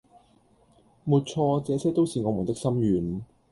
[1.03, 3.21] 沒錯，這些都是我們的心願